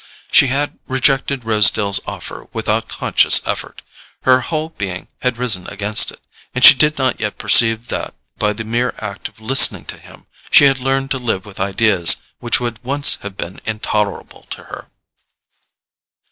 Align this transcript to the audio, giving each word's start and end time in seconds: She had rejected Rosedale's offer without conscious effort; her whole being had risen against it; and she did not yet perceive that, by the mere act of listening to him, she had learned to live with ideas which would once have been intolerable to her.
She 0.31 0.47
had 0.47 0.79
rejected 0.87 1.45
Rosedale's 1.45 1.99
offer 2.07 2.47
without 2.53 2.87
conscious 2.87 3.39
effort; 3.47 3.83
her 4.23 4.41
whole 4.41 4.69
being 4.69 5.09
had 5.21 5.37
risen 5.37 5.67
against 5.69 6.09
it; 6.11 6.19
and 6.55 6.63
she 6.65 6.73
did 6.73 6.97
not 6.97 7.19
yet 7.19 7.37
perceive 7.37 7.89
that, 7.89 8.15
by 8.39 8.53
the 8.53 8.63
mere 8.63 8.95
act 8.97 9.27
of 9.27 9.39
listening 9.39 9.85
to 9.85 9.99
him, 9.99 10.25
she 10.49 10.63
had 10.65 10.79
learned 10.79 11.11
to 11.11 11.19
live 11.19 11.45
with 11.45 11.59
ideas 11.59 12.15
which 12.39 12.59
would 12.59 12.83
once 12.83 13.19
have 13.21 13.37
been 13.37 13.61
intolerable 13.63 14.47
to 14.49 14.63
her. 14.63 14.89